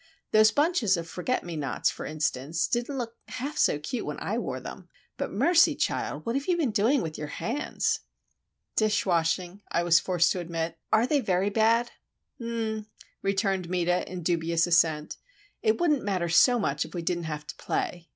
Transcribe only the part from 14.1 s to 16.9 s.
in dubious assent. "It wouldn't matter so much